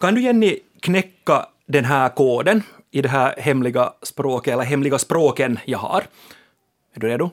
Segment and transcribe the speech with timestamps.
[0.00, 5.58] Kan du Jenny knäcka den här koden i det här hemliga språket, eller hemliga språken
[5.64, 6.04] jag har?
[6.94, 7.30] Är du redo?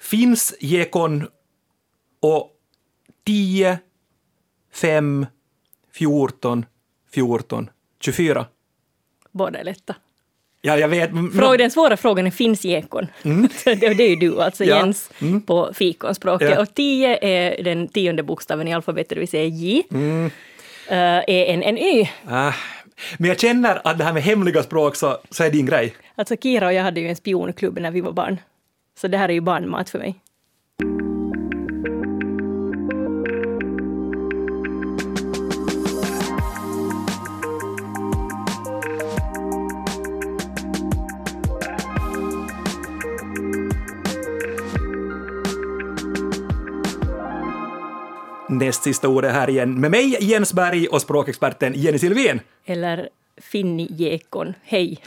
[0.00, 1.28] Finns gekon
[2.20, 2.50] och
[3.26, 3.78] 10,
[4.72, 5.26] 5,
[5.92, 6.64] 14,
[7.10, 8.46] 14, 24.
[9.32, 9.94] Båda är lätta.
[10.60, 11.10] Ja, jag vet.
[11.34, 13.06] Fråga, den svåra frågan är finns gekon?
[13.22, 14.76] det, det är ju du, alltså Mm.
[14.78, 14.86] Ja.
[14.86, 15.10] Jens,
[15.46, 16.50] på fikonspråket.
[16.50, 16.62] Ja.
[16.62, 19.82] Och tio är den tionde bokstaven i alfabetet, det vill säga J.
[19.90, 20.30] Mm.
[20.88, 22.08] Eh, är en, en Y.
[22.28, 22.52] Ah,
[23.18, 25.94] men jag känner att det här med hemliga språk så, så är din grej.
[26.14, 28.40] Alltså Kira och jag hade ju en spionklubb när vi var barn.
[29.00, 30.20] Så det här är ju barnmat för mig.
[48.58, 52.40] Näst sista ordet här igen med mig, Jens Berg, och språkexperten Jenny Silvén.
[52.64, 54.54] Eller Finni Gekon.
[54.62, 54.98] Hej.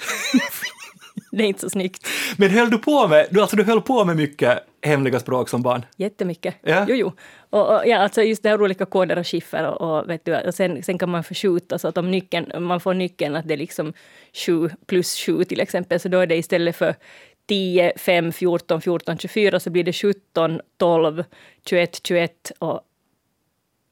[1.32, 2.08] det är inte så snyggt.
[2.38, 5.62] Men höll du på med, du, alltså du höll på med mycket hemliga språk som
[5.62, 5.86] barn?
[5.98, 6.56] Jättemycket.
[6.62, 6.86] Ja.
[6.90, 7.12] Jo, jo.
[7.50, 10.36] Och, och, ja, alltså just det här olika koder och skiffer och, och, vet du,
[10.36, 13.54] och sen, sen kan man förskjuta så att om nyckeln, man får nyckeln att det
[13.54, 13.94] är liksom
[14.46, 16.96] 7 plus 7 till exempel, så då är det istället för
[17.48, 21.24] 10, 5, 14, 14, 24 så blir det 17, 12,
[21.66, 22.82] 21, 21 och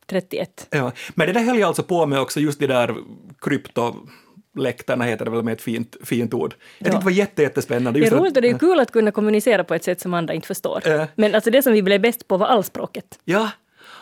[0.07, 0.67] 31.
[0.69, 0.91] Ja.
[1.15, 2.95] Men det där höll jag alltså på med också, just de där
[3.41, 6.55] kryptoläktarna heter det väl med ett fint, fint ord.
[6.77, 7.99] Jag tyckte det var jätte, jättespännande.
[7.99, 10.13] Det är just roligt och det är kul att kunna kommunicera på ett sätt som
[10.13, 10.81] andra inte förstår.
[10.85, 11.07] Ja.
[11.15, 13.19] Men alltså det som vi blev bäst på var allspråket.
[13.23, 13.51] Ja,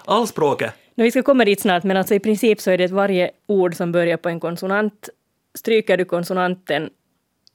[0.06, 0.74] allspråket.
[0.96, 3.32] No, vi ska komma dit snart, men alltså i princip så är det att varje
[3.48, 5.10] ord som börjar på en konsonant,
[5.56, 6.90] stryker du konsonanten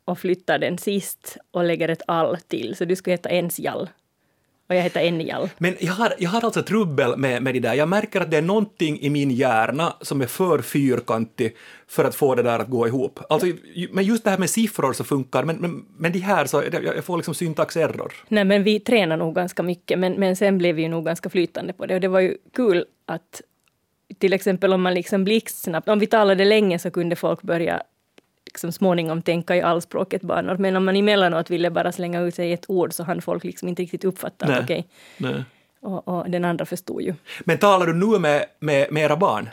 [0.04, 2.76] och flyttar den sist och lägger ett all till.
[2.76, 3.88] Så du skulle heta ensjall.
[4.68, 5.48] Och jag heter enjall.
[5.58, 7.74] Men jag har, jag har alltså trubbel med, med det där.
[7.74, 11.56] Jag märker att det är någonting i min hjärna som är för fyrkantig
[11.88, 13.20] för att få det där att gå ihop.
[13.28, 13.46] Alltså,
[13.90, 16.84] men just det här med siffror så funkar, men, men, men de här så, jag,
[16.84, 18.12] jag får liksom syntaxerror.
[18.28, 21.30] Nej, men vi tränar nog ganska mycket, men, men sen blev vi ju nog ganska
[21.30, 21.94] flytande på det.
[21.94, 23.42] Och det var ju kul att
[24.18, 27.82] till exempel om man liksom blixtsnabbt, om vi talade länge så kunde folk börja
[28.56, 30.56] liksom småningom tänka i allspråket banor.
[30.56, 33.68] Men om man emellanåt ville bara slänga ut sig ett ord så hann folk liksom
[33.68, 34.56] inte riktigt uppfatta Nej.
[34.56, 34.86] att okej.
[35.80, 37.14] Och, och den andra förstod ju.
[37.40, 39.48] Men talar du nu med, med, med era barn?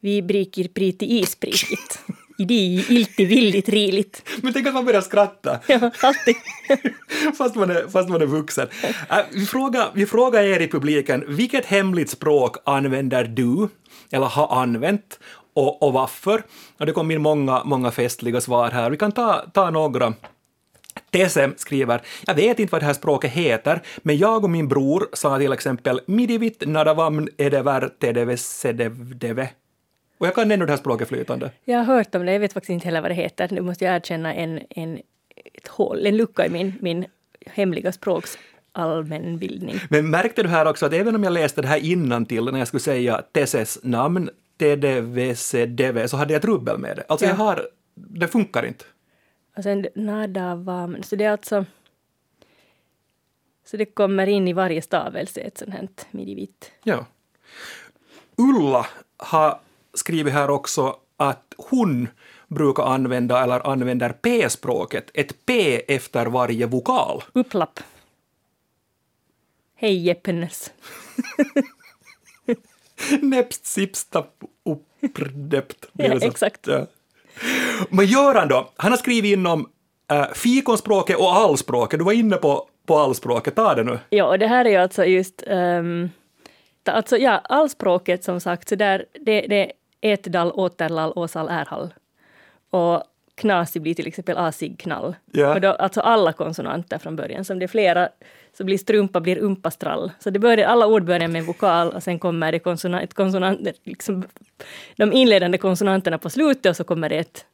[0.00, 2.00] Vi briker priti isprikit.
[2.38, 4.22] Idi ilti villit riligt.
[4.42, 6.36] Men tänk att man börjar skratta, Ja, alltid.
[7.38, 8.68] fast man är, fast man är vuxen.
[9.10, 13.68] Äh, vi, frågar, vi frågar er i publiken, vilket hemligt språk använder du,
[14.12, 15.18] eller har använt,
[15.56, 16.42] och, och varför?
[16.78, 18.90] Och det kom in många, många festliga svar här.
[18.90, 20.14] Vi kan ta, ta några.
[21.10, 25.08] Tese skriver, jag vet inte vad det här språket heter, men jag och min bror
[25.12, 29.48] sa till exempel midivit nadavamn edever tedevesedevdeve.
[30.18, 31.50] Och jag kan ändå det här språket flytande.
[31.64, 33.48] Jag har hört om det, jag vet faktiskt inte heller vad det heter.
[33.50, 34.98] Nu måste jag erkänna en, en,
[35.54, 37.06] ett hål, en lucka i min, min
[37.46, 38.38] hemliga språks
[38.72, 39.80] allmänbildning.
[39.88, 42.68] Men märkte du här också att även om jag läste det här till när jag
[42.68, 47.04] skulle säga Tesses namn, TDVCDV, så hade jag trubbel med det.
[47.08, 47.30] Alltså Ja.
[47.30, 48.84] jag har, det funkar inte.
[49.56, 51.64] Och sen nadavam, så det är alltså...
[53.64, 56.72] Så det kommer in i varje stavelse ett sånt här midivit.
[56.82, 57.06] Ja.
[58.36, 59.58] Ulla har
[59.94, 62.08] skrivit här också att hon
[62.48, 67.22] brukar använda, eller använder P-språket, ett P efter varje vokal.
[67.32, 67.80] Upplapp.
[69.74, 70.72] Hej Jeppnes.
[73.22, 74.24] Näpst, sipsta,
[75.00, 75.86] uppdept.
[75.92, 76.66] Ja, exakt.
[76.66, 76.86] Ja.
[77.90, 79.68] Men Göran då, han har skrivit in om
[80.10, 81.98] äh, fikonspråket och allspråket.
[81.98, 83.98] Du var inne på, på allspråket, ta det nu.
[84.10, 85.42] Ja, och det här är ju alltså just...
[85.46, 86.10] Um,
[86.84, 89.72] alltså ja, allspråket som sagt, så där, det, det är
[90.12, 91.94] etdal, återlall, åsal, ärhall.
[92.70, 93.02] Och
[93.36, 95.16] knasig blir till exempel asig, knall.
[95.32, 95.54] Ja.
[95.54, 97.44] Och då, alltså alla konsonanter från början.
[97.44, 98.08] Som det är flera
[98.58, 100.12] så blir strumpa blir umpastrall.
[100.18, 103.74] Så det börjar, alla ord börjar med en vokal och sen kommer det konsonant, konsonanter,
[103.84, 104.24] liksom,
[104.96, 107.44] de inledande konsonanterna på slutet och så kommer det ett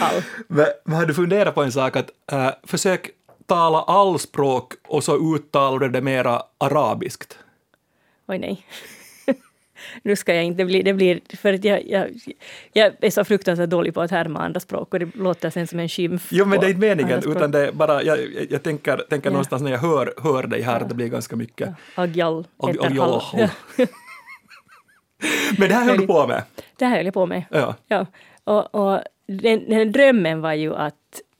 [0.00, 0.22] all.
[0.48, 3.10] Men, men har du funderat på en sak att äh, försök
[3.46, 7.38] tala allspråk och så uttalar du det mera arabiskt.
[8.26, 8.66] Oj nej.
[10.02, 12.08] Nu ska jag inte, blir, det blir för att jag, jag,
[12.72, 15.78] jag är så fruktansvärt dålig på att härma andra språk och det låter sen som
[15.80, 16.28] en skymf.
[16.30, 18.18] Jo, men det är inte meningen, utan det är bara, jag,
[18.50, 19.32] jag, tänker, tänker Ja.
[19.32, 21.68] någonstans när jag hör, hör dig här att det blir ganska mycket.
[21.94, 23.20] Ag- heter agjal, hall.
[23.40, 23.48] hall.
[25.58, 26.42] Men det här höll du på med.
[26.76, 27.42] Det här höll jag på med.
[27.50, 27.74] Ja.
[27.88, 28.06] Ja.
[28.44, 30.94] Och, och den, den drömmen var ju att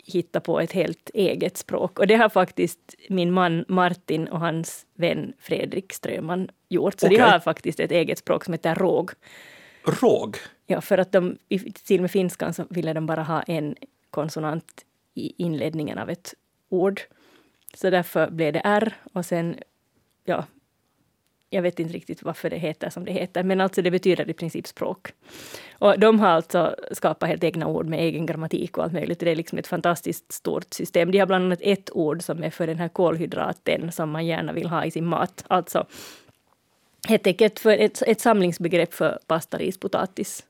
[0.07, 1.99] hitta på ett helt eget språk.
[1.99, 7.01] Och det har faktiskt min man Martin och hans vän Fredrik Ströman gjort.
[7.01, 7.19] Så Okej.
[7.19, 9.11] de har faktiskt ett eget språk som heter råg.
[10.01, 10.37] råg.
[10.67, 13.75] Ja, för att de i stil med finskan så ville de bara ha en
[14.11, 14.85] konsonant
[15.15, 16.35] i inledningen av ett
[16.69, 17.01] ord.
[17.75, 19.57] Så därför blev det R och sen,
[20.25, 20.45] ja,
[21.55, 24.33] jag vet inte riktigt varför det heter som det heter, men alltså det betyder i
[24.33, 25.13] princip språk.
[25.79, 29.21] Och de har alltså skapat helt egna ord med egen grammatik och allt möjligt.
[29.21, 31.11] Det är liksom ett fantastiskt stort system.
[31.11, 34.53] De har bland annat ett ord som är för den här kolhydraten som man gärna
[34.53, 35.45] vill ha i sin mat.
[35.49, 35.87] Alltså
[37.09, 40.45] helt enkelt för ett, ett samlingsbegrepp för pasta, ris, potatis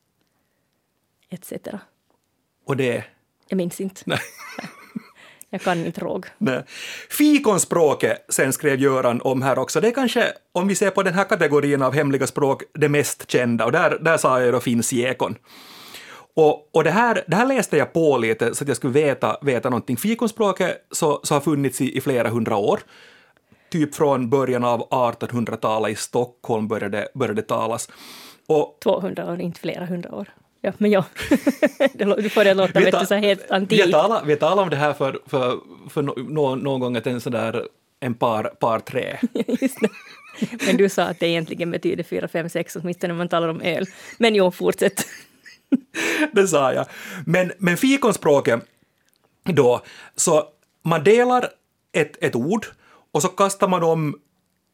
[1.30, 1.52] etc.
[2.64, 3.04] Och det
[3.48, 4.02] Jag minns inte.
[4.06, 4.18] Nej.
[5.54, 6.26] Jag kan inte råg.
[7.10, 11.14] Fikonspråket, sen skrev Göran om här också, det är kanske, om vi ser på den
[11.14, 14.92] här kategorin av hemliga språk, det mest kända, och där, där sa jag då finns
[14.92, 15.36] gekon.
[16.36, 19.36] Och, och det, här, det här läste jag på lite så att jag skulle veta,
[19.42, 19.96] veta någonting.
[19.96, 22.80] Fikonspråket så, så har funnits i, i flera hundra år.
[23.70, 27.88] Typ från början av 1800-talet i Stockholm började, började talas.
[28.46, 30.28] Och 200 år, inte flera hundra år.
[30.64, 31.04] Ja, men ja.
[32.18, 33.86] Du får det låta Vi vet ta- du, helt antikt.
[33.86, 35.58] vi har talat om det här för, för,
[35.90, 37.68] för no, nå- någon gång, att en sån där
[38.00, 39.16] en par, par tre.
[40.66, 43.60] Men du sa att det egentligen betyder 4, 5, 6, åtminstone när man talar om
[43.60, 43.86] öl.
[44.18, 45.06] Men jo, fortsätt.
[46.32, 46.86] det sa jag.
[47.26, 48.60] Men, men fikonspråket
[49.44, 49.82] då,
[50.16, 50.44] så
[50.84, 51.48] man delar
[51.92, 52.66] ett, ett ord
[53.12, 54.18] och så kastar man om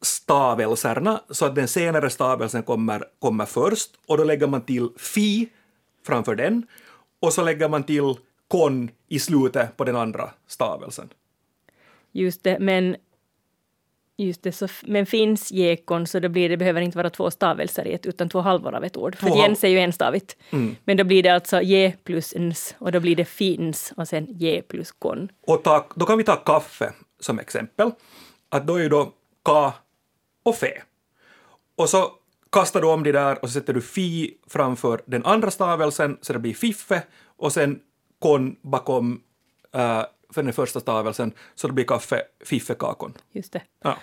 [0.01, 5.49] stavelserna så att den senare stavelsen kommer, kommer först och då lägger man till fi
[6.05, 6.67] framför den
[7.19, 8.15] och så lägger man till
[8.47, 11.09] kon i slutet på den andra stavelsen.
[12.11, 12.95] Just det, men
[14.17, 17.87] Just det, så, men finns gekon så då blir det, behöver inte vara två stavelser
[17.87, 19.15] i ett, utan två halvor av ett ord.
[19.15, 20.37] För jens är ju enstavigt.
[20.83, 24.27] Men då blir det alltså je plus ens och då blir det finns och sen
[24.29, 25.29] je plus kon.
[25.47, 27.91] Och ta, då kan vi ta kaffe som exempel.
[28.49, 29.13] Att då är ju då
[29.43, 29.73] ka
[30.43, 30.81] och fe.
[31.75, 32.11] Och så
[32.51, 36.33] kastar du om det där och så sätter du fi framför den andra stavelsen så
[36.33, 37.79] det blir fiffe och sen
[38.19, 39.21] kon bakom
[39.73, 40.03] äh,
[40.33, 43.13] för den första stavelsen så det blir kaffe, fiffekakon.
[43.31, 43.61] Just det.
[43.83, 43.97] Ja.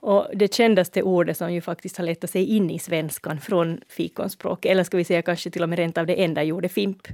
[0.00, 4.64] Och det kändaste ordet som ju faktiskt har letat sig in i svenskan från fikonspråk,
[4.64, 7.08] eller ska vi säga kanske till och med rent av det enda gjorde fimp.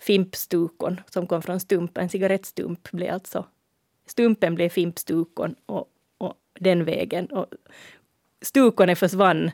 [0.00, 1.98] Fimpstukon, som kom från stump.
[1.98, 3.46] En cigarettstump blev alltså...
[4.06, 5.86] Stumpen blev fimpstukon och,
[6.18, 7.26] och den vägen.
[7.26, 7.46] Och
[8.42, 9.50] stukonen försvann.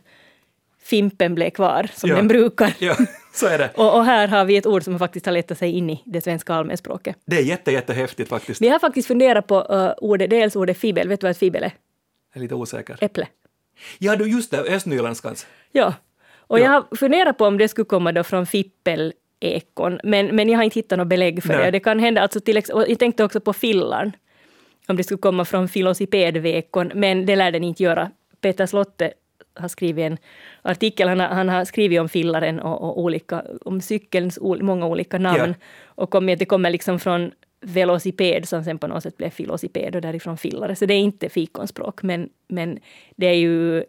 [0.85, 2.17] Fimpen blev kvar, som Ja.
[2.17, 2.75] den brukar.
[2.79, 2.97] ja,
[3.35, 3.71] så är det.
[3.77, 6.21] Och, och här har vi ett ord som faktiskt har letat sig in i det
[6.21, 7.17] svenska allmänspråket.
[7.27, 8.63] Det är jätte, jättehäftigt faktiskt.
[8.63, 11.09] Vi har faktiskt funderat på uh, ordet, dels ordet fibel.
[11.09, 11.73] Vet du vad ett fibel är?
[12.33, 12.97] Jag är lite osäker.
[13.01, 13.27] Äpple.
[13.99, 15.47] Ja, du, just det, östnyländskans.
[15.73, 15.95] Ja.
[16.39, 16.65] Och Ja.
[16.65, 20.65] jag har funderat på om det skulle komma då från fippelekon, men, men jag har
[20.65, 21.65] inte hittat något belägg för Nej.
[21.65, 21.71] det.
[21.71, 24.13] Det kan hända, alltså till, och jag tänkte också på fillarn,
[24.89, 28.11] om det skulle komma från filosipedvekon, men det lär den inte göra.
[28.41, 29.13] Peter Slotte
[29.55, 30.19] har skrivit en
[30.63, 35.19] artikel, han har, han har skrivit om fillaren och, och olika, om cykelns många olika
[35.19, 35.55] namn.
[35.85, 37.31] Och kom, det kommer liksom från
[37.61, 40.77] velociped som sen på något sätt blev filosiped och därifrån fillare.
[40.77, 42.79] Så det är inte fikonspråk, men, men
[43.17, 43.85] det är ju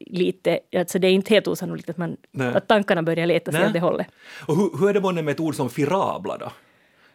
[0.00, 2.54] lite, alltså det är inte helt osannolikt att, man, Nej.
[2.54, 4.06] att tankarna börjar leta sig åt det hållet.
[4.46, 6.52] Och hur, hur är det månne med ett ord som firabla då?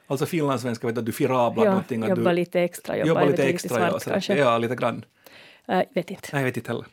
[0.07, 2.03] Alltså finlandssvenska vet att du firablar Ja, någonting.
[2.03, 3.75] Att jobba du, lite extra, jobba, jobba lite extra.
[3.75, 4.35] lite ja, svart så, kanske.
[4.35, 5.05] ja, lite grann.
[5.67, 6.29] Äh, vet inte.
[6.33, 6.85] Nej, jag vet inte heller.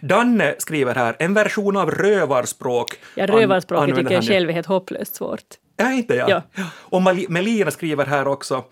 [0.00, 2.98] Danne skriver här, en version av rövarspråk.
[3.14, 5.44] Ja, an- rövarspråket använder tycker jag själv är helt hopplöst svårt.
[5.76, 6.30] Ja, inte jag.
[6.30, 6.42] Ja.
[6.68, 8.64] Och Melina skriver här också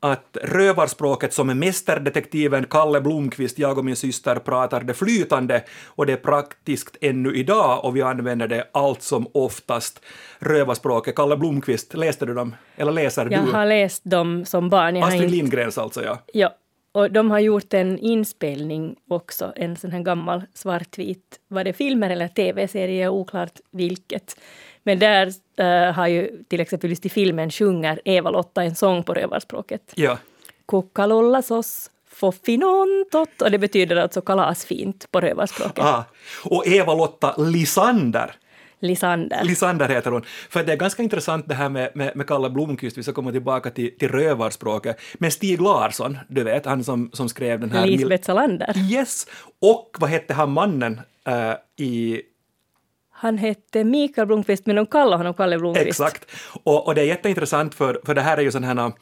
[0.00, 6.12] att rövarspråket som mästerdetektiven Kalle Blomqvist, jag och min syster pratar det flytande och det
[6.12, 10.00] är praktiskt ännu idag och vi använder det allt som oftast.
[10.38, 12.56] Rövarspråket, Kalle Blomqvist, läste du dem?
[12.76, 13.52] Eller läser Jag du?
[13.52, 14.96] har läst dem som barn.
[14.96, 16.18] Jag Astrid Lindgrens alltså, ja.
[16.32, 16.50] ja,
[16.94, 22.10] och de har gjort en inspelning också, en sån här gammal svartvit, var det filmer
[22.10, 24.36] eller tv-serie, oklart vilket.
[24.82, 29.14] Men där eh, har ju till exempel just i filmen sjunger Eva-Lotta en sång på
[29.14, 29.92] rövarspråket.
[29.94, 30.18] Ja,
[30.68, 35.84] Kukkalollasos foffinontot och det betyder alltså kalasfint på rövarspråket.
[35.84, 36.04] ah.
[36.44, 38.34] Och Eva-Lotta Lisander
[38.84, 39.44] Lisander.
[39.44, 40.22] Lisander heter hon.
[40.50, 43.32] För det är ganska intressant det här med, med, med Kalle Blomqvist, vi ska komma
[43.32, 45.00] tillbaka till, till rövarspråket.
[45.14, 47.86] Men Stig Larsson, du vet, han som, som skrev den här...
[47.86, 48.74] Lisbeth Salander.
[48.90, 49.26] Yes!
[49.60, 52.22] Och vad hette han mannen eh, i...
[53.12, 55.88] Han hette Mikael Blomqvist, men de kallar honom Kalle Blomqvist.
[55.88, 56.30] Exakt.
[56.62, 58.92] Och, och det är jätteintressant för, för det här är ju sådana här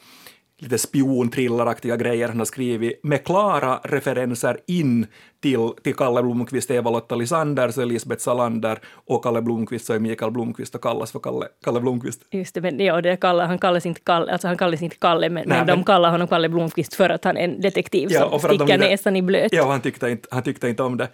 [0.63, 5.07] lite spiontrilleraktiga grejer han har skrivit med klara referenser in
[5.41, 10.75] till, till Kalle Blomqvist, Eva-Lotta Lisanders, Elisabeth Salander och Kalle Blomqvist, så är Mikael Blomqvist
[10.75, 12.21] och kallas för Kalle, Kalle Blomqvist.
[12.31, 15.29] Just det, men ja, det kallar, han kallas inte Kalle, alltså han kallas inte Kalle,
[15.29, 18.19] men, Nej, men de kallar honom Kalle Blomqvist för att han är en detektiv Ja,
[18.19, 19.53] som och de sticker ville- näsan i blöt.
[19.53, 21.07] Ja, han tyckte inte, han tyckte inte om det.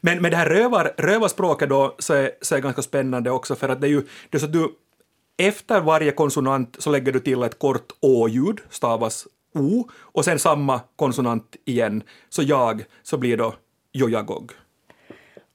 [0.00, 3.68] Men, men det här rövar, rövarspråket då så är, så är ganska spännande också för
[3.68, 4.68] att det är ju det är så att du
[5.36, 10.80] efter varje konsonant så lägger du till ett kort å-ljud, stavas o, och sen samma
[10.96, 12.02] konsonant igen.
[12.28, 13.54] Så jag, så blir då
[13.92, 14.52] jojagog.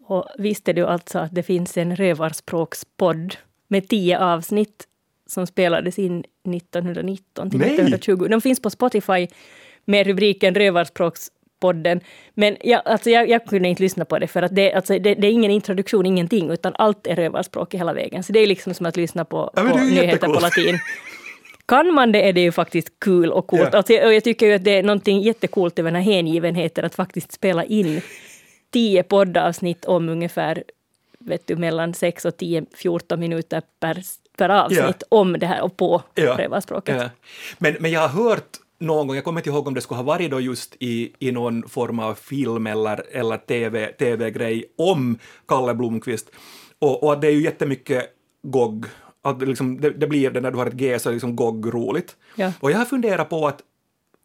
[0.04, 3.36] Och visste du alltså att det finns en rövarspråkspodd
[3.68, 4.88] med tio avsnitt
[5.28, 7.68] som spelades in 1919 till Nej!
[7.68, 8.28] 1920.
[8.30, 9.28] De finns på Spotify
[9.86, 10.56] med rubriken
[11.62, 12.02] Rövarspråkspodden.
[12.34, 15.16] Men jag, alltså jag, jag kunde inte lyssna på det för att det, alltså det,
[15.16, 18.24] det är ingen introduktion, ingenting, utan allt är rövarspråk hela vägen.
[18.24, 20.36] Så det är liksom som att lyssna på, Ja, på nyheter jättekul.
[20.36, 20.80] på latin.
[21.68, 23.70] Kan man det är det ju faktiskt kul och coolt.
[23.72, 23.78] Ja.
[23.78, 26.96] Alltså, och jag tycker ju att det är någonting jättecoolt över den här hängivenheten att
[26.96, 28.02] faktiskt spela in
[28.72, 30.64] tio poddavsnitt om ungefär
[31.20, 33.98] vet du, mellan 6 och 10, 14 minuter per,
[34.38, 36.96] per avsnitt om det här och på rövarspråket.
[37.02, 37.10] Ja.
[37.58, 40.04] Men, men jag har hört någon gång, jag kommer inte ihåg om det skulle ha
[40.04, 45.18] varit då just i, i någon form av film eller, eller TV, TV-grej om
[45.48, 46.32] Kalle Blomqvist.
[46.80, 48.06] Och, och att det är ju jättemycket
[48.44, 48.86] gogg.
[49.22, 51.74] Att liksom, det, det blir det när du har ett G så är liksom gogg
[51.74, 52.16] roligt.
[52.36, 52.54] Ja.
[52.60, 53.62] Och jag har funderat på att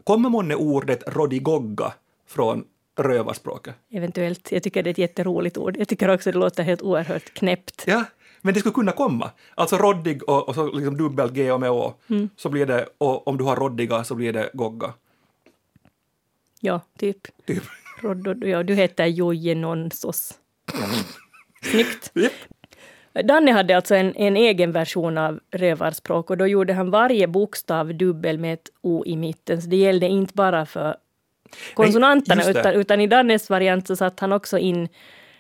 [0.05, 1.93] kommer månne ordet rodigogga
[2.29, 2.65] från
[2.99, 3.75] rövarspråket?
[3.91, 4.53] Eventuellt.
[4.53, 5.77] Jag tycker det är ett jätteroligt ord.
[5.77, 7.85] Jag tycker också det låter helt oerhört knäppt.
[7.87, 8.05] Ja,
[8.43, 9.31] men det skulle kunna komma.
[9.55, 11.95] Alltså roddig och, och så liksom dubbel G och med Å.
[12.37, 14.93] Så blir det, och om du har roddiga så blir det gogga.
[16.61, 17.47] Ja, typ.
[17.47, 17.63] Typ.
[18.01, 20.39] Rodd, ja, du heter Jojje Nonsos.
[21.63, 22.11] Snyggt.
[22.15, 22.33] Japp.
[23.25, 27.95] Danne hade alltså en, en egen version av rövarspråk och då gjorde han varje bokstav
[27.95, 29.63] dubbel med ett O i mitten.
[29.63, 30.97] Så det gällde inte bara för
[31.75, 32.51] konsonanterna det.
[32.51, 34.89] utan, utan i Dannes variant så satt han också in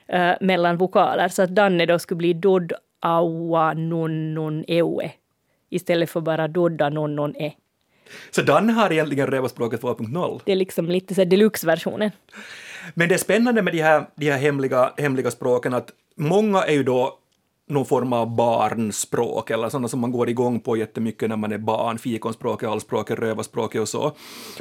[0.09, 5.13] eh, mellan vokaler så att Danne då skulle bli Dod, Aua, Nonnon, Eue
[5.71, 7.53] istället för bara Dodda, Nonnon, E.
[8.31, 10.41] Så Danne har egentligen rövarspråket 2.0.
[10.45, 12.11] Det är liksom lite så deluxe-versionen.
[12.95, 16.73] Men det är spännande med de här, de här hemliga, hemliga språken att många är
[16.73, 17.19] ju då
[17.69, 21.59] någon form av barnspråk eller sådana som man går igång på jättemycket när man är
[21.59, 24.13] barn, fikonspråket, allspråket, rövarspråket och så.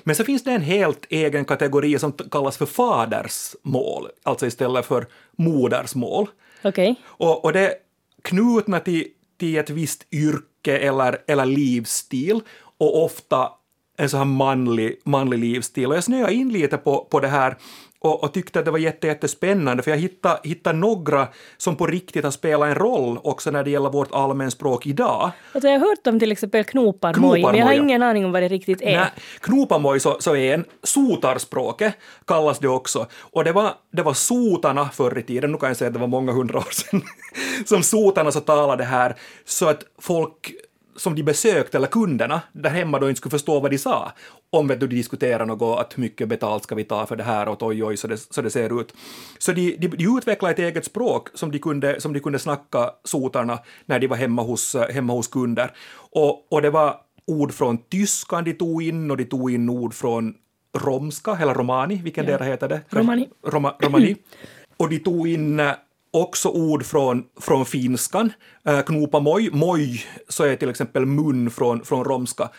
[0.04, 5.08] Men så finns det en helt egen kategori som kallas för fadersmål, alltså istället för
[5.38, 6.28] modersmål.
[6.64, 6.96] Okej.
[7.06, 7.76] Och, och det
[8.22, 12.42] knutna till, till ett visst yrke eller, eller livsstil
[12.78, 13.50] och ofta
[13.98, 15.88] en så här manlig, manlig livsstil.
[15.88, 17.58] Och jag snöade in lite på, på det här
[18.02, 21.28] och, och tyckte att det var jätte, jättespännande för jag hittade, hittade några
[21.58, 25.32] som på riktigt har spelat en roll också när det gäller vårt allmänspråk idag.
[25.54, 28.32] Alltså jag har hört om till exempel knoparmoj, men jag har Knoparmoj, ingen aning om
[28.32, 28.98] vad det riktigt är.
[28.98, 31.94] Nej, Knopamoj så, så är en sotarspråket,
[32.28, 33.08] kallas det också.
[33.20, 36.00] Och det var, det var sotarna förr i tiden, nu kan jag säga att det
[36.00, 37.02] var många hundra år sedan,
[37.66, 39.16] som sotarna så talade här
[39.46, 40.54] så att folk
[40.96, 44.12] som de besökte, eller kunderna, där hemma då inte skulle förstå vad de sa.
[44.50, 47.24] Om vet du, de diskuterar något, att hur mycket betalt ska vi ta för det
[47.24, 48.94] här och oj oj så det, så det ser ut.
[49.40, 52.90] Så de, de, de utvecklade ett eget språk som de kunde, som de kunde snacka
[53.04, 55.72] sotarna när de var hemma hos, hemma hos kunder.
[56.12, 56.96] Och, och det var
[57.28, 60.34] ord från tyskan de tog in och de tog in ord från
[60.78, 62.38] romska, eller romani, vilken Ja.
[62.38, 62.82] del heter det?
[62.90, 63.30] Romani.
[63.48, 64.16] Roma, romani.
[64.78, 65.72] Och de tog in eh,
[66.12, 68.34] också ord från, från finskan.
[68.66, 72.50] Eh, knopa moj, moj, så är till exempel mun från, från romska.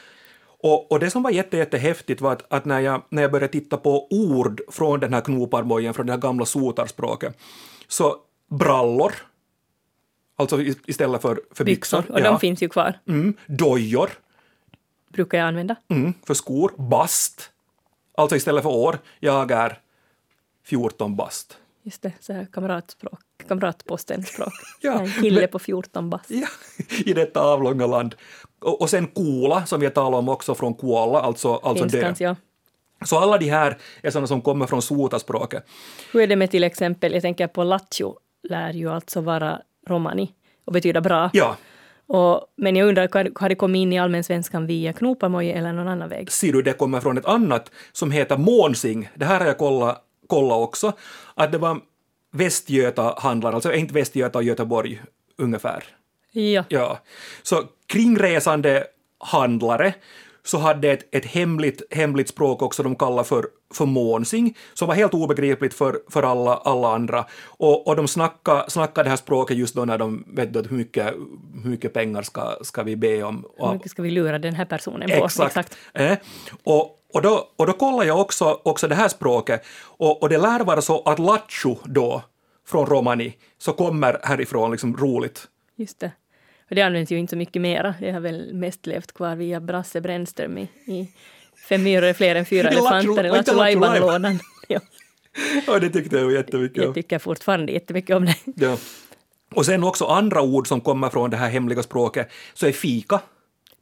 [0.63, 3.53] Och, och det som var jätte, jättehäftigt var att, att när, jag, när jag började
[3.53, 7.39] titta på ord från den här knoparmojen, från det här gamla sotarspråket,
[7.89, 8.17] så
[8.51, 9.13] brallor,
[10.37, 11.99] alltså istället för, för byxor.
[11.99, 12.15] byxor.
[12.15, 14.11] Och de finns ju kvar, mm, dojor,
[15.13, 15.77] brukar jag använda.
[15.89, 17.51] mm, för skor, bast,
[18.17, 19.79] alltså istället för år, jag är
[20.65, 21.59] 14 bast.
[21.85, 24.53] Just det, så här kamratspråk, kamratpostenspråk.
[24.81, 26.31] Ja, en kille men- på 14 bast.
[26.31, 26.47] Ja,
[27.07, 28.15] i detta avlånga land.
[28.61, 31.89] Och, och sen kola, som vi har talat om också från kuolla, alltså, alltså.
[31.89, 32.37] Finskans, ja.
[33.05, 35.65] Så alla de här är sådana som kommer från sotaspråket.
[36.13, 38.17] Hur är det med till exempel, jag tänker på lattjo,
[38.49, 40.33] lär ju alltså vara romani
[40.65, 41.31] och betyda bra.
[41.33, 41.57] Ja,
[42.07, 43.09] Och, men jag undrar,
[43.41, 46.33] har- det kommit in i allmännsvenskan via knoparmoj eller någon annan väg?
[46.33, 49.09] ser du, det kommer från ett annat som heter månsing.
[49.15, 50.93] Det här har jag kollat, kollat också.
[51.35, 51.81] Att det var
[52.31, 55.03] Västgöta-handlare, alltså inte Västgöta och Göteborg
[55.39, 55.85] ungefär.
[56.33, 56.65] Ja.
[56.69, 56.99] Ja.
[57.43, 58.85] Så kringresande
[59.19, 59.95] handlare
[60.45, 64.95] så hade ett, ett hemligt, hemligt språk också de kallar för, för månsing, som var
[64.95, 67.27] helt obegripligt för, för alla, alla andra.
[67.45, 71.15] Och, och de snackade, snackade det här språket just då när de vet hur mycket,
[71.63, 73.45] hur mycket pengar ska, ska vi be om.
[73.57, 75.25] Hur mycket ska vi lura den här personen på?
[75.25, 75.57] Exakt.
[75.57, 75.77] Exakt.
[75.93, 76.19] Eh,
[76.65, 80.39] och, och, då, och då kollar jag också, också det här språket och, och det
[80.39, 82.23] lär vara så att lattjo då,
[82.67, 85.49] från romani, så kommer härifrån liksom roligt.
[85.77, 86.13] Just det.
[86.73, 87.95] Och det används ju inte så mycket mera.
[88.01, 91.09] Det har väl mest levt kvar via Brasse Brännström i, i
[91.69, 94.39] Fem myror är fler än fyra elefanter i Lattjo Lajban-lådan.
[94.69, 94.81] Ja.
[95.67, 96.85] ja, det tyckte jag jättemycket om.
[96.85, 98.37] Jag tycker fortfarande jättemycket om det.
[98.45, 98.77] Ja.
[99.55, 103.21] Och sen också andra ord som kommer från det här hemliga språket, så är fika.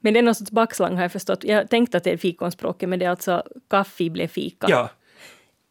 [0.00, 1.44] Men det är någon sorts backslang har jag förstått.
[1.44, 4.66] Jag tänkte att det är fikonspråket, men det är alltså kaffe blev fika.
[4.70, 4.90] Ja.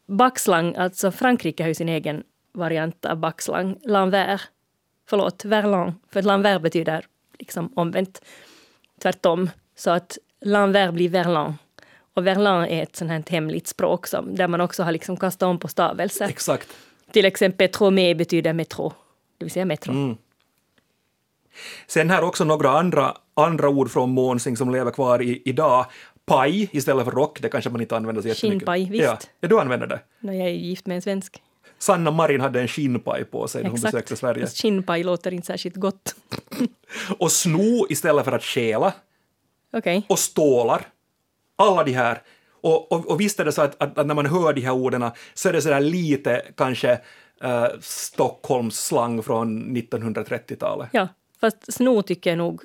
[0.07, 2.23] Backslang, alltså Frankrike har ju sin egen
[2.53, 4.41] variant av backslang, l'envers.
[5.09, 7.05] Förlåt, verlan, för l'envers betyder
[7.39, 8.21] liksom omvänt,
[9.01, 9.49] tvärtom.
[9.75, 11.57] Så att l'envers blir verlan.
[12.13, 15.47] Och verlan är ett sånt här hemligt språk som, där man också har liksom kastat
[15.47, 16.25] om på stavelser.
[16.25, 16.67] Exakt.
[17.11, 18.93] Till exempel tromé betyder metro,
[19.37, 19.91] det vill säga metro.
[19.91, 20.17] Mm.
[21.87, 25.85] Sen här också några andra, andra ord från Månsing som lever kvar i, idag.
[26.25, 28.59] Paj istället för rock, det kanske man inte använder så jättemycket.
[28.59, 29.03] Skinnpaj, visst.
[29.03, 29.17] Ja.
[29.39, 29.99] ja, du använder det?
[30.19, 31.41] No, jag är gift med en svensk.
[31.79, 33.93] Sanna Marin hade en skinnpaj på sig när hon Exakt.
[33.93, 34.47] besökte Sverige.
[34.47, 36.15] Skinnpaj låter inte särskilt gott.
[37.19, 38.93] och sno istället för att stjäla.
[39.73, 40.01] Okay.
[40.07, 40.87] Och stålar.
[41.55, 42.21] Alla de här.
[42.61, 44.73] Och, och, och visst är det så att, att, att, när man hör de här
[44.73, 46.99] orden så är det sådär lite kanske
[47.43, 50.89] uh, Stockholms slang från 1930-talet.
[50.91, 51.07] Ja,
[51.41, 52.63] fast sno tycker jag nog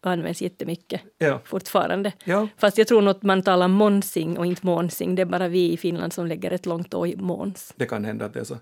[0.00, 1.40] används jättemycket ja.
[1.44, 2.12] fortfarande.
[2.24, 2.48] Ja.
[2.56, 5.14] Fast jag tror nog att man talar månsing och inte månsing.
[5.14, 7.74] Det är bara vi i Finland som lägger ett långt å i måns.
[7.76, 8.56] Det kan hända att det är så.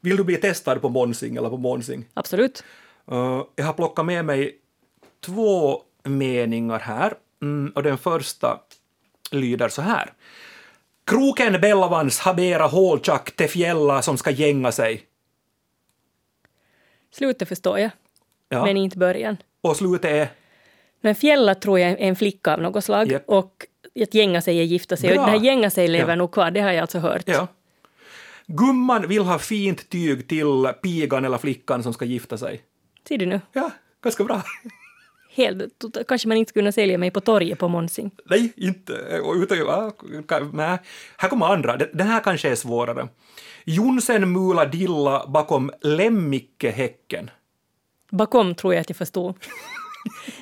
[0.00, 2.04] Vill du bli testad på månsing eller på månsing?
[2.14, 2.64] Absolut.
[3.12, 4.58] Uh, jag har plockat med mig
[5.20, 7.14] två meningar här.
[7.42, 8.60] Mm, och den första
[9.30, 10.12] lyder så här.
[11.04, 15.02] Kroken Bellavans habera hålchack te fjälla som ska gänga sig.
[17.10, 17.90] Slutet förstår jag,
[18.48, 18.64] ja.
[18.64, 19.36] men inte början.
[19.60, 20.28] Och slutet är?
[21.04, 23.24] Men Fjälla tror jag är en flicka av något slag yep.
[23.26, 23.66] och
[24.02, 25.10] att gänga sig är gifta sig.
[25.10, 25.20] Bra.
[25.20, 26.16] Och det här gänga sig lever ja.
[26.16, 27.22] nog kvar, det har jag alltså hört.
[27.26, 27.48] Ja.
[28.46, 32.62] Gumman vill ha fint tyg till pigan eller flickan som ska gifta sig.
[33.08, 33.40] Ser du nu?
[33.52, 33.70] Ja,
[34.02, 34.42] ganska bra.
[35.30, 38.10] Helt, kanske man inte skulle kunna sälja mig på torget på Monsing.
[38.24, 38.92] Nej, inte.
[39.34, 40.78] Utan, nej.
[41.16, 41.76] Här kommer andra.
[41.76, 43.08] Den här kanske är svårare.
[43.64, 47.30] Jonsen mula dilla bakom Lemmikkehäcken.
[48.10, 49.34] Bakom tror jag att jag förstod.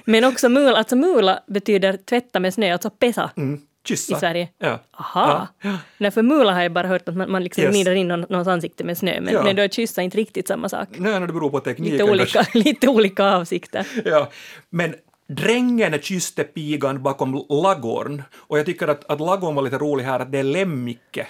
[0.04, 3.31] Men också mula, alltså mula betyder tvätta med snö, alltså pesa.
[3.37, 3.61] Mm.
[3.85, 4.16] Kyssa.
[4.16, 4.48] I Sverige?
[4.59, 4.79] Ja.
[4.92, 5.48] Aha!
[5.62, 5.79] Ja.
[5.98, 7.72] Nej, för mula har jag bara hört att man, man liksom yes.
[7.75, 9.42] gnider in någon, någons ansikte med snö, men, ja.
[9.42, 10.88] men då är kyssa inte riktigt samma sak.
[10.96, 11.92] Nej, det beror på tekniken.
[11.92, 13.87] Lite olika, lite olika avsikter.
[14.05, 14.31] Ja,
[14.70, 14.94] men
[15.27, 20.20] Drängen kysste pigan bakom lagorn och jag tycker att, att lagorn var lite rolig här,
[20.20, 21.27] att det är Lemmikke.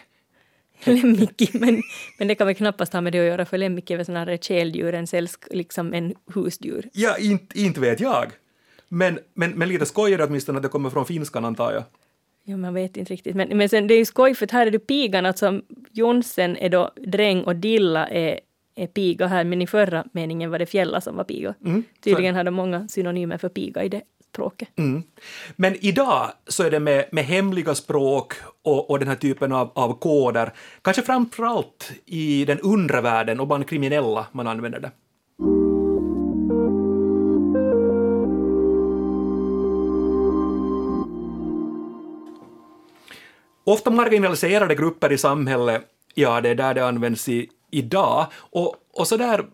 [1.02, 1.82] Lemmikke, men,
[2.18, 4.38] men det kan väl knappast ha med det att göra, för Lemmikke är väl snarare
[4.38, 6.88] käldjur än sällsk, liksom en husdjur.
[6.92, 8.32] Ja, inte, inte vet jag.
[8.88, 11.84] Men, men, men lite skojigt åtminstone att det kommer från finskan antar jag.
[12.44, 13.36] Ja, man vet inte riktigt.
[13.36, 16.68] Men, men sen, det är ju skoj för här är det pigan, alltså Jonsen är
[16.68, 18.40] då dräng och Dilla är,
[18.74, 21.54] är piga här, men i förra meningen var det Fjälla som var piga.
[21.64, 24.68] Mm, Tydligen hade många synonymer för piga i det språket.
[24.76, 25.02] Mm.
[25.56, 29.70] Men idag så är det med, med hemliga språk och, och den här typen av,
[29.74, 34.90] av koder, kanske framförallt i den undre världen och bland kriminella man använder det.
[43.64, 45.82] Ofta marginaliserade grupper i samhället,
[46.14, 48.26] ja, det är där det används i, idag.
[48.34, 49.44] Och, och så där,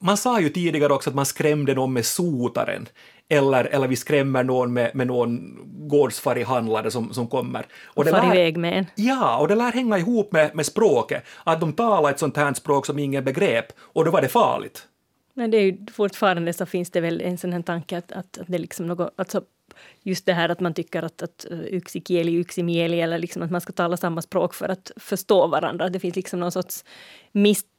[0.00, 2.88] man sa ju tidigare också att man skrämde någon med sotaren,
[3.28, 7.66] eller, eller vi skrämmer någon med, med någon gårdsfarihandlare som, som kommer.
[7.84, 8.86] Och det far iväg med en.
[8.94, 12.54] Ja, och det lär hänga ihop med, med språket, att de talar ett sånt här
[12.54, 14.86] språk som ingen begrep, och då var det farligt.
[15.34, 18.38] Men det är ju fortfarande så finns det väl en sån här tanke att, att,
[18.38, 19.42] att det är liksom något, alltså
[20.02, 23.60] just det här att man tycker att, att uh, yksikieli, yksimieli eller liksom att man
[23.60, 25.88] ska tala samma språk för att förstå varandra.
[25.88, 26.84] Det finns liksom någon sorts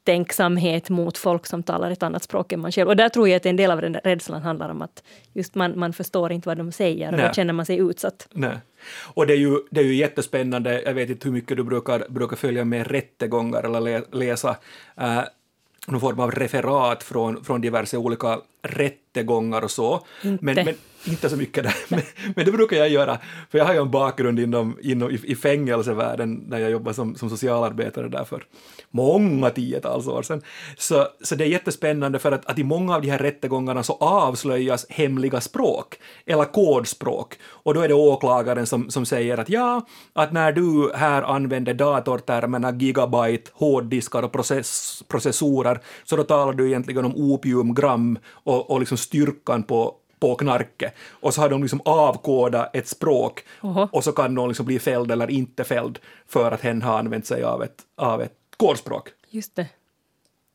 [0.10, 2.90] misstänksamhet mot folk som talar ett annat språk än man själv.
[2.90, 5.56] Och där tror jag att en del av den där rädslan handlar om att just
[5.56, 7.28] man, man förstår inte vad de säger och Nej.
[7.28, 8.28] då känner man sig utsatt.
[8.34, 8.58] Nej.
[9.16, 12.06] Och det är, ju, det är ju jättespännande, jag vet inte hur mycket du brukar,
[12.10, 14.50] brukar följa med rättegångar eller läsa
[15.02, 15.22] uh,
[15.88, 20.06] någon form av referat från, från diverse olika rättegångar och så.
[20.24, 20.46] Inte.
[20.46, 20.76] Men, men
[21.10, 21.76] inte så mycket där.
[21.90, 22.02] Men,
[22.36, 23.18] men det brukar jag göra,
[23.50, 27.16] för jag har ju en bakgrund inom, inom, i, i fängelsevärlden där jag jobbar som,
[27.16, 28.44] som socialarbetare där för
[28.92, 30.42] många tiotals år sedan.
[30.78, 33.94] Så, så det är jättespännande för att, att i många av de här rättegångarna så
[33.94, 35.96] avslöjas hemliga språk
[36.26, 40.92] eller kodspråk och då är det åklagaren som, som säger att ja, att när du
[40.96, 48.20] här använder datortermerna gigabyte, hårddiskar och process, processorer så då talar du egentligen om opiumgram
[48.32, 53.44] och, och liksom styrkan på på knarket och så har de liksom avkodat ett språk
[53.62, 53.88] Oho.
[53.92, 57.26] och så kan någon liksom bli fälld eller inte fälld för att hen har använt
[57.26, 59.10] sig av ett, av ett kodspråk.
[59.30, 59.68] Just det.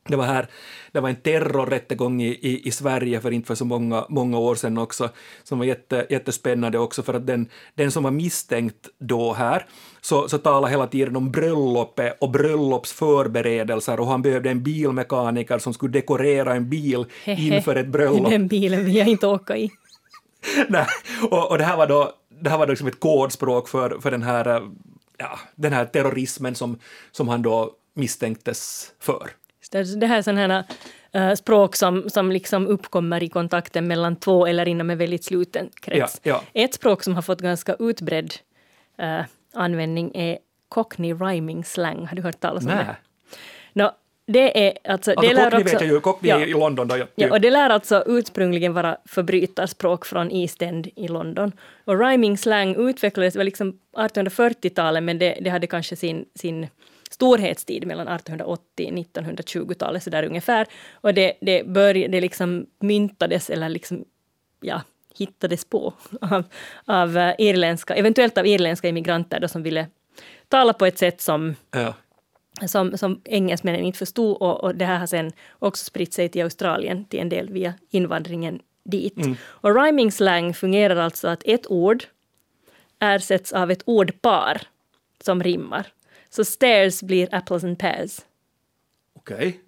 [0.09, 0.47] Det var, här,
[0.93, 4.55] det var en terrorrättegång i, i, i Sverige för inte för så många, många år
[4.55, 5.09] sedan också,
[5.43, 9.67] som var jätte, jättespännande också för att den, den som var misstänkt då här,
[10.01, 15.75] så, så talade hela tiden om bröllopet och bröllopsförberedelser och han behövde en bilmekaniker som
[15.75, 17.57] skulle dekorera en bil Hehe.
[17.57, 18.31] inför ett bröllop.
[18.31, 19.71] Den bilen vill jag inte åka i.
[20.69, 20.87] Nej,
[21.31, 24.11] och, och det här var då, det här var då liksom ett kodspråk för, för
[24.11, 24.71] den, här,
[25.17, 26.79] ja, den här terrorismen som,
[27.13, 29.31] som han då misstänktes för.
[29.83, 30.65] Det det här är sådana
[31.13, 35.25] här äh, språk som, som liksom uppkommer i kontakten mellan två eller inom en väldigt
[35.25, 36.21] sluten krets.
[36.23, 36.63] Ja, ja.
[36.65, 38.35] Ett språk som har fått ganska utbredd
[38.99, 39.21] äh,
[39.55, 42.07] användning är Cockney rhyming slang.
[42.07, 42.85] Har du hört talas om Nej.
[42.85, 42.97] det?
[43.73, 43.93] Nå,
[44.27, 45.11] det är alltså...
[45.11, 46.41] Alltså det lär Cockney också- vet jag ju, Cockney Ja.
[46.41, 46.97] i London då.
[46.97, 51.53] Ja, Ja, och det lär alltså ursprungligen vara förbrytarspråk från East End i London.
[51.85, 56.67] Och rhyming slang utvecklades väl liksom 1840-talet, men det, det hade kanske sin, sin
[57.15, 60.67] storhetstid mellan 1880 och 1920-talet, så där ungefär.
[60.93, 64.05] Och det, det, började, det liksom myntades, eller liksom,
[64.61, 64.83] ja,
[65.19, 66.45] hittades på av,
[66.85, 69.87] av eh, irländska, eventuellt av irländska immigranter då, som ville
[70.49, 71.95] tala på ett sätt som ja.
[72.67, 76.43] som, som engelsmännen inte förstod och, och det här har sen också spritt sig till
[76.43, 79.15] Australien till en del via invandringen dit.
[79.43, 82.05] Och rhyming slang fungerar alltså att ett ord
[82.99, 84.63] ersätts av ett ordpar
[85.25, 85.87] som rimmar.
[86.37, 88.21] Så stairs blir apples and pears.
[89.17, 89.61] Okej.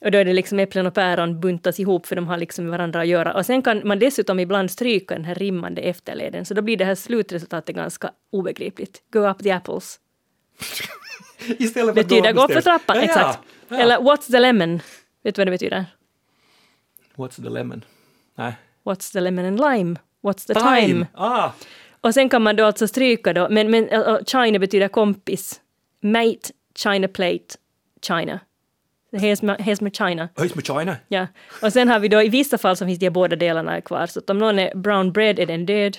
[0.00, 2.70] Och då är det liksom äpplen och päron buntas ihop för de har liksom med
[2.70, 3.34] varandra att göra.
[3.34, 6.84] Och sen kan man dessutom ibland stryka den här rimmande efterleden så då blir det
[6.84, 9.02] här slutresultatet ganska obegripligt.
[9.12, 10.00] Go up the apples.
[11.58, 13.38] Istället för att Betyder gå gå för trappan, Ja, exakt.
[13.68, 13.76] Ja.
[13.76, 14.80] Eller what's the lemon?
[15.22, 15.86] Vet du vad det betyder?
[17.16, 17.84] What's the lemon?
[18.34, 18.54] Nej.
[18.84, 19.96] What's the lemon and lime?
[20.22, 21.06] What's the time?
[21.14, 21.50] Ah,
[22.00, 23.88] Och sen kan man då alltså stryka då, men, men
[24.26, 25.60] China betyder kompis.
[26.02, 27.56] Mate, China plate,
[28.02, 28.40] China.
[29.12, 30.28] Here's my, here's my China.
[30.36, 30.96] höjs med China.
[31.08, 31.26] Ja.
[31.62, 34.06] Och sen har vi då i vissa fall så finns de båda delarna kvar.
[34.06, 35.98] Så att om någon är brown bread är den död.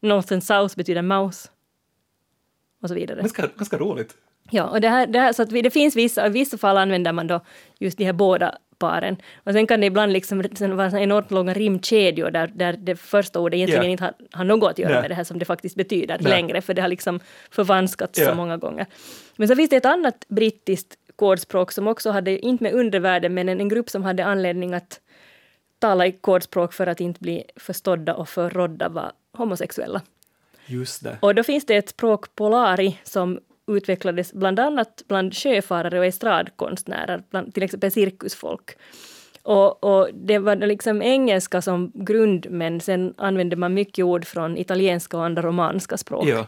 [0.00, 1.48] North and south betyder mouse.
[2.82, 3.20] Och så vidare.
[3.20, 4.16] Ganska, ganska roligt.
[4.50, 6.76] Ja, och det, här, det, här, så att vi, det finns vissa, i vissa fall
[6.76, 7.40] använder man då
[7.78, 9.16] just de här båda paren.
[9.44, 13.56] Och sen kan det ibland liksom vara enormt långa rimkedjor där, där det första ordet
[13.56, 13.90] egentligen Ja.
[13.90, 15.00] inte har, har något att göra Nej.
[15.00, 16.30] med det här som det faktiskt betyder Nej.
[16.30, 18.86] längre, för det har liksom förvanskats så många gånger.
[19.36, 23.48] Men så finns det ett annat brittiskt kodspråk som också hade, inte med undervärlden, men
[23.48, 25.00] en, en grupp som hade anledning att
[25.78, 30.02] tala i kodspråk för att inte bli förstådda och förrådda var homosexuella.
[30.66, 31.16] Just det.
[31.20, 37.22] Och då finns det ett språk, polari, som utvecklades bland annat bland sjöfarare och estradkonstnärer,
[37.30, 38.70] bland, till exempel cirkusfolk.
[39.42, 44.56] Och, och det var liksom engelska som grund, men sen använde man mycket ord från
[44.58, 46.26] italienska och andra romanska språk.
[46.26, 46.46] Ja.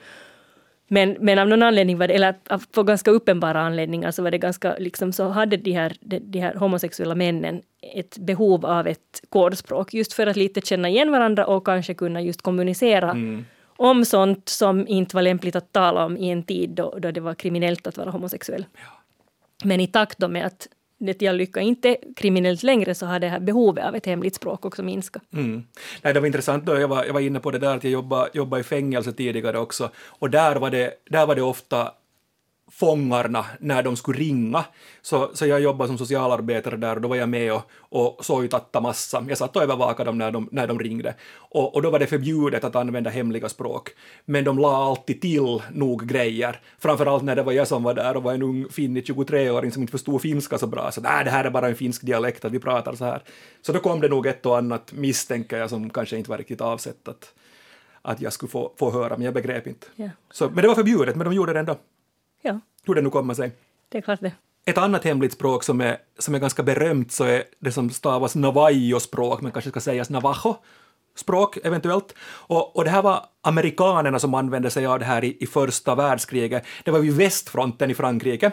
[0.92, 2.35] Men, men av någon anledning, var det, eller
[2.72, 6.38] på ganska uppenbara anledningar, så var det ganska, liksom, så hade de här, de, de
[6.38, 7.62] här homosexuella männen
[7.94, 12.20] ett behov av ett kodspråk, just för att lite känna igen varandra och kanske kunna
[12.20, 13.16] just kommunicera
[13.80, 17.20] om sånt som inte var lämpligt att tala om i en tid då, då det
[17.20, 18.66] var kriminellt att vara homosexuell.
[19.64, 23.18] Men i takt då med att det till all lycka inte kriminellt längre så har
[23.18, 25.22] det här behovet av ett hemligt språk också minskat.
[25.32, 25.62] Mm.
[26.02, 27.92] Nej, det var intressant då, jag var, jag var inne på det där att jag
[27.92, 31.92] jobbade, jobbade i fängelse tidigare också och där var det, där var det ofta
[32.70, 34.64] fångarna när de skulle ringa.
[35.02, 38.80] Så, så jag jobbade som socialarbetare där och då var jag med och, och sojtatta
[38.80, 39.24] massa.
[39.28, 41.14] Jag satt och övervakade dem när de, när de ringde.
[41.33, 43.90] Och, och då var det förbjudet att använda hemliga språk.
[44.24, 46.61] Men de la alltid till nog grejer.
[46.78, 49.83] Framförallt när det var jag som var där och var en ung finnig 23-åring som
[49.83, 50.90] inte förstod finska så bra.
[50.90, 53.22] Så nej, det här är bara en finsk dialekt, att vi pratar så här.
[53.62, 56.61] Så då kom det nog ett och annat misstänker jag som kanske inte var riktigt
[56.61, 57.35] avsett att,
[58.02, 59.87] att jag skulle få, få höra, men jag begrep inte.
[59.96, 60.09] Ja.
[60.30, 61.76] Så, men det var förbjudet, men de gjorde det ändå.
[62.42, 63.53] Ja, Hur det nu kommer sig.
[63.88, 64.33] det är klart det.
[64.64, 68.35] Ett annat hemligt språk som är, som är ganska berömt så är det som stavas
[68.35, 70.57] navajo-språk, men kanske ska sägas navajo
[71.16, 72.14] språk eventuellt.
[72.22, 75.94] Och, och det här var amerikanerna som använde sig av det här i, i första
[75.94, 76.64] världskriget.
[76.85, 78.53] Det var vid västfronten i Frankrike.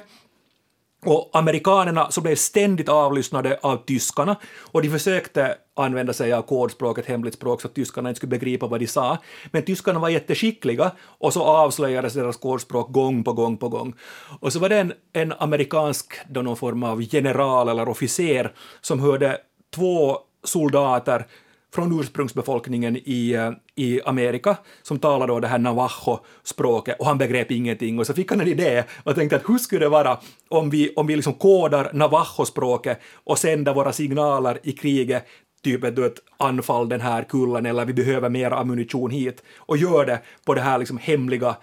[1.05, 4.35] Och amerikanerna så blev ständigt avlyssnade av tyskarna
[4.71, 8.29] och de försökte använda sig av kodspråk, ett hemligt språk, så att tyskarna inte skulle
[8.29, 9.17] begripa vad de sa.
[9.51, 13.93] Men tyskarna var jätteskickliga och så avslöjades deras kodspråk gång på gång på gång.
[14.39, 18.99] Och så var det en, en amerikansk, då någon form av general eller officer, som
[18.99, 19.37] hörde
[19.75, 21.25] två soldater
[21.73, 27.51] från ursprungsbefolkningen i, eh, i Amerika som talade då det här navajo-språket och han begrep
[27.51, 27.99] ingenting.
[27.99, 30.17] Och så fick han en idé och tänkte att hur skulle det vara
[30.49, 35.25] om vi, om vi liksom kodar navajo-språket och sänder våra signaler i kriget
[35.63, 40.05] typ ett, ett anfall den här kullen eller vi behöver mer ammunition hit och gör
[40.05, 41.55] det på det här liksom hemliga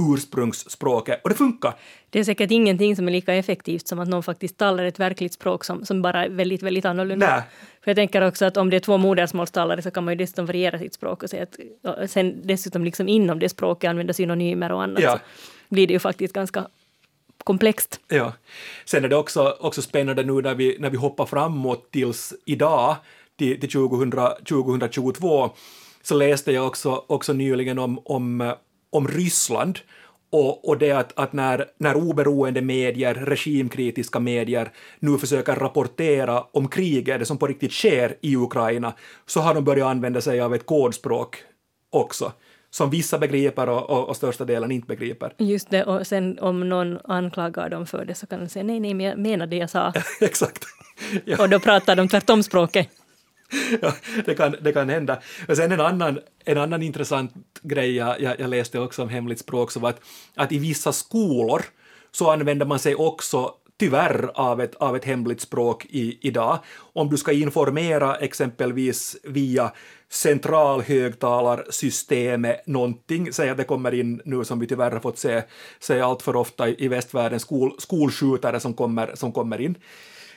[0.00, 1.74] ursprungsspråket och det funkar.
[2.10, 5.32] Det är säkert ingenting som är lika effektivt som att någon faktiskt talar ett verkligt
[5.32, 7.30] språk som, som bara är väldigt, väldigt annorlunda.
[7.30, 7.42] Nej.
[7.84, 10.46] För jag tänker också att om det är två modersmålstalare så kan man ju dessutom
[10.46, 11.56] variera sitt språk och säga att
[12.00, 15.12] och sen dessutom liksom inom det språket använda synonymer och annat Ja.
[15.12, 15.18] så
[15.68, 16.66] blir det ju faktiskt ganska
[17.44, 18.00] komplext.
[18.08, 18.32] Ja.
[18.84, 22.96] Sen är det också, också spännande nu när vi, när vi hoppar framåt tills idag,
[23.36, 24.12] till, till 2000,
[24.48, 25.50] 2022,
[26.02, 28.54] så läste jag också, också nyligen om, om,
[28.96, 29.78] om Ryssland
[30.30, 36.68] och, och det att, att när, när oberoende medier, regimkritiska medier, nu försöker rapportera om
[36.68, 38.94] kriget, det som på riktigt sker i Ukraina,
[39.26, 41.36] så har de börjat använda sig av ett kodspråk
[41.90, 42.32] också,
[42.70, 45.32] som vissa begriper och, och, och största delen inte begriper.
[45.38, 48.80] Just det, och sen om någon anklagar dem för det så kan de säga nej,
[48.80, 49.92] nej, men jag menar det jag sa.
[50.20, 50.64] Exakt.
[51.24, 51.42] Ja.
[51.42, 52.88] Och då pratar de tvärtom språket
[53.82, 53.92] ja,
[54.24, 55.20] det, kan, det kan hända.
[55.48, 57.32] Och sen en annan, en annan intressant
[57.62, 60.00] grej jag, jag, jag läste också om hemligt språk så var att,
[60.34, 61.62] att i vissa skolor
[62.10, 66.58] så använder man sig också tyvärr av ett, av ett hemligt språk i, idag.
[66.76, 69.72] Om du ska informera exempelvis via
[70.08, 75.42] centralhögtalarsystemet någonting, säg att det kommer in nu som vi tyvärr har fått se,
[75.80, 79.78] se allt för ofta i, i västvärlden, skol, skolskjutare som kommer, som kommer in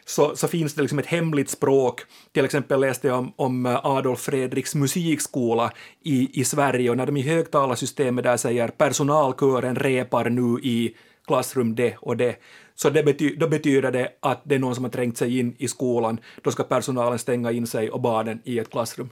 [0.10, 2.02] så, så finns det liksom ett hemligt språk.
[2.32, 5.72] Till exempel läste jag om, om Adolf Fredriks musikskola
[6.04, 10.96] i, i Sverige och när de i högtalarsystemet där säger personalkören repar nu i
[11.28, 12.36] klassrum det och det,
[12.76, 15.56] så det bety, då betyder det att det är någon som har trängt sig in
[15.58, 19.10] i skolan, då ska personalen stänga in sig och barnen i ett klassrum.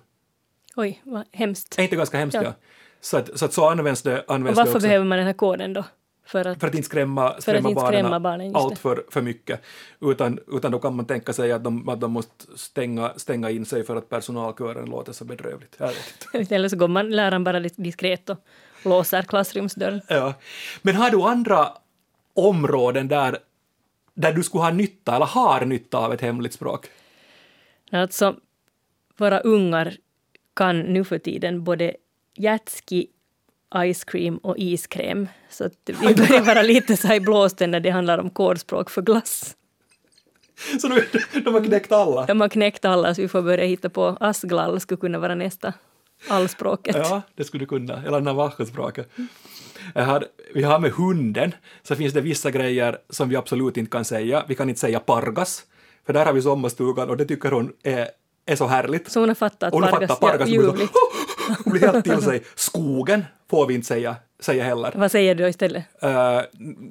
[0.76, 1.80] Oj, vad hemskt.
[1.80, 2.36] Är inte ganska hemskt?
[2.36, 2.44] Ja.
[2.44, 2.54] Ja.
[3.02, 4.88] Så, att, så att så används det, Och används det varför också.
[4.88, 5.84] behöver man den här koden då?
[6.28, 8.80] För att, För att inte skrämma, skrämma, inte barnen, skrämma barnen, just allt det.
[8.80, 9.62] för, för mycket.
[10.02, 13.66] Utan, utan då kan man tänka sig att de, att de måste stänga, stänga in
[13.66, 15.78] sig för att personalkören låter så bedrövligt.
[16.52, 18.38] Eller så går man läraren bara lite diskret och
[18.84, 20.02] låser klassrumsdörren.
[20.08, 20.34] Ja.
[20.82, 21.68] Men har du andra
[22.34, 23.38] områden där,
[24.13, 26.86] där du skulle ha nytta eller har nytta av ett hemligt språk?
[27.92, 28.36] Alltså,
[29.18, 29.98] våra ungar
[30.54, 31.96] kan nu för tiden både
[32.36, 33.08] jetski,
[33.75, 35.27] ice cream och iskräm.
[35.49, 38.89] Så att vi börjar vara lite så här i blåsten när det handlar om kodspråk
[38.89, 39.56] för glass.
[40.82, 41.01] Så de,
[41.41, 42.25] de har knäckt alla?
[42.25, 45.73] De har knäckt alla så vi får börja hitta på asglall skulle kunna vara nästa
[46.27, 46.95] allspråket.
[46.95, 48.03] Ja, det skulle du kunna.
[48.03, 49.10] Eller navajospråket.
[49.95, 51.51] Har, vi har med hunden,
[51.84, 54.45] så finns det vissa grejer som vi absolut inte kan säga.
[54.47, 55.63] Vi kan inte säga pargas,
[56.06, 58.08] för där har vi sommarstugan och det tycker hon är,
[58.45, 59.12] är så härligt.
[59.12, 60.49] Så hon har fattat Hon har Pargas, fattat pargas.
[60.49, 60.93] ja, hon ljuvligt.
[61.48, 62.44] Hon blir helt till sig.
[62.56, 64.94] Skogen får vi inte säga, säga heller.
[64.96, 65.84] Vad säger du istället?
[66.04, 66.42] Uh,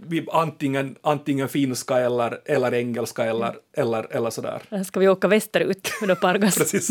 [0.06, 4.84] vi, antingen, antingen finska eller, eller engelska eller, eller, eller sådär.
[4.84, 6.54] Ska vi åka västerut och då Pargas?
[6.58, 6.88] Precis.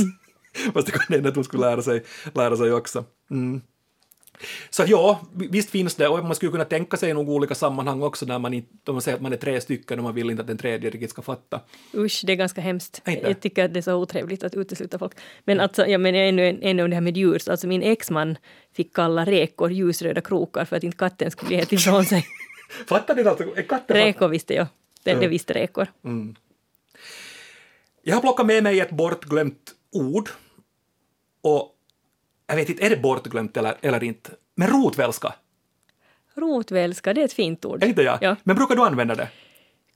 [0.73, 3.05] Fast det kan hända att hon skulle lära sig, lära sig också.
[3.31, 3.61] Mm.
[4.69, 8.01] Så ja, visst finns det, och man skulle kunna tänka sig i några olika sammanhang
[8.01, 10.41] också när man, inte, man säger att man är tre stycken och man vill inte
[10.41, 11.61] att den tredje riktigt ska fatta.
[11.93, 13.01] Usch, det är ganska hemskt.
[13.07, 13.27] Inte?
[13.27, 15.13] Jag tycker att det är så otrevligt att utesluta folk.
[15.43, 18.37] Men, alltså, ja, men ännu, ännu det här med djur, så alltså min exman
[18.73, 22.25] fick kalla räkor ljusröda krokar för att inte katten skulle bli helt ifrån sig.
[22.87, 23.43] Fattar ni alltså?
[23.69, 24.67] Katten Räkor visste jag.
[25.03, 25.19] Det, Ja.
[25.19, 25.87] det visste räkor.
[28.03, 30.29] Jag har plockat med mig ett bortglömt ord.
[31.41, 31.74] Och
[32.47, 34.31] jag vet inte, är det bortglömt eller, eller inte?
[34.55, 35.33] Men rotvälska,
[36.35, 37.83] Rotvälska, det är ett fint ord.
[37.83, 38.17] är inte jag?
[38.21, 39.27] Ja, Men brukar du använda det?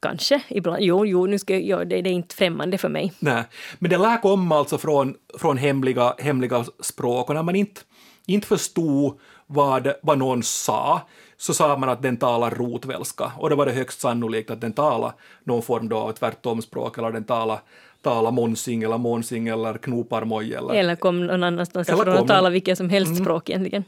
[0.01, 0.83] kanske ibland.
[0.83, 3.13] Jo, jo, nu ska jag, ja, det, det är inte främmande för mig.
[3.19, 3.43] Nej,
[3.79, 7.81] men det lär komma alltså från, från hemliga, hemliga språk och när man inte,
[8.25, 11.01] inte förstod vad, vad någon sa
[11.37, 14.73] så sa man att den talar rotvälska och då var det högst sannolikt att den
[14.73, 17.59] talar någon form då av tvärtomspråk eller den talar,
[18.01, 22.49] talar monsing eller monsing eller knoparmoj eller Eller kom någon annanstans Eller ifrån och tala
[22.49, 23.83] vilket som helst språk egentligen.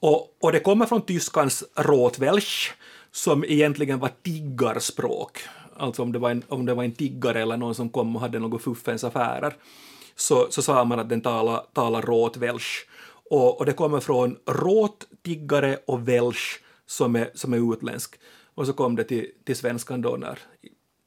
[0.00, 2.74] Och, och det kommer från tyskans rotvälsch
[3.12, 5.38] som egentligen var tiggarspråk.
[5.76, 8.22] Alltså om det var en, om det var en tiggare eller någon som kom och
[8.22, 9.54] hade några fuffens affärer
[10.16, 12.86] så, så sa man att den talar, talar rotvälsch.
[13.30, 18.14] Och, och det kommer från råt, tiggare och välsch som är, som är utländsk.
[18.54, 20.38] Och så kom det till, till svenskan då när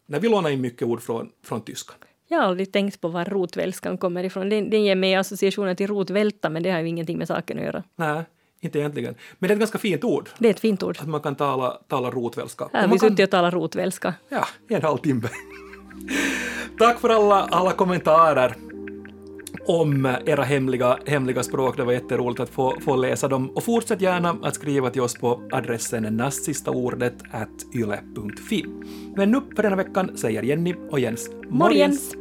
[0.07, 1.95] när vi lånar in mycket ord från, från tyskan.
[2.29, 4.49] Jag har aldrig tänkt på var rotvälskan kommer ifrån.
[4.49, 7.63] Den, den ger mig associationer till rotvälta, men det har ju ingenting med saken att
[7.63, 7.83] göra.
[7.95, 8.23] Nej,
[8.59, 9.15] inte egentligen.
[9.39, 10.29] Men det är ett ganska fint ord.
[10.37, 10.97] Det är ett fint ord.
[10.99, 12.69] Att man kan tala, tala rotvälska.
[12.73, 14.13] Här har vi kan, suttit och talat rotvälska.
[14.29, 15.29] Ja, en halvtimme.
[16.79, 18.55] Tack för alla, alla kommentarer
[19.67, 21.77] om era hemliga, hemliga språk.
[21.77, 23.49] Det var jätteroligt att få, få läsa dem.
[23.49, 28.65] Och fortsätt gärna att skriva till oss på adressen nastsistaordet at yle.fi.
[29.15, 32.15] Men nu för denna veckan säger Jenny och Jens Morgens!